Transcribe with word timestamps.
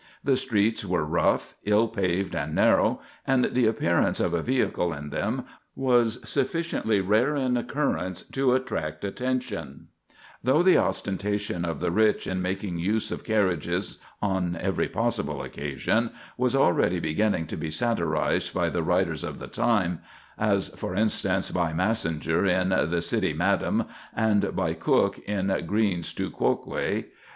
The 0.23 0.35
streets 0.35 0.83
were 0.83 1.05
rough, 1.05 1.53
ill 1.63 1.87
paved, 1.87 2.33
and 2.33 2.55
narrow, 2.55 3.01
and 3.27 3.45
the 3.53 3.67
appearance 3.67 4.19
of 4.19 4.33
a 4.33 4.41
vehicle 4.41 4.91
in 4.93 5.11
them 5.11 5.45
was 5.75 6.27
sufficiently 6.27 7.01
rare 7.01 7.35
an 7.35 7.55
occurrence 7.55 8.23
to 8.23 8.55
attract 8.55 9.05
attention; 9.05 9.89
though 10.43 10.63
the 10.63 10.75
ostentation 10.75 11.63
of 11.65 11.81
the 11.81 11.91
rich 11.91 12.25
in 12.25 12.41
making 12.41 12.79
use 12.79 13.11
of 13.11 13.23
carriages 13.23 13.99
on 14.23 14.57
every 14.59 14.87
possible 14.87 15.43
occasion 15.43 16.09
was 16.35 16.55
already 16.55 16.99
beginning 16.99 17.45
to 17.45 17.55
be 17.55 17.69
satirized 17.69 18.55
by 18.55 18.69
the 18.69 18.81
writers 18.81 19.23
of 19.23 19.37
the 19.37 19.45
time—as, 19.45 20.69
for 20.69 20.95
instance, 20.95 21.51
by 21.51 21.73
Massinger 21.73 22.43
in 22.47 22.69
"The 22.69 23.03
City 23.03 23.33
Madam," 23.33 23.83
and 24.15 24.55
by 24.55 24.73
Cooke 24.73 25.19
in 25.27 25.63
"Greene's 25.67 26.11
Tu 26.11 26.31
Quoque." 26.31 27.05